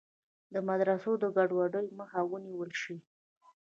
[0.53, 2.97] د مدرسو د ګډوډیو مخه ونیول شي.